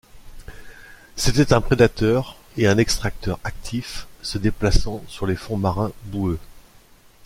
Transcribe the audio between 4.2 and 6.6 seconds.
se déplaçant sur les fonds marins boueux.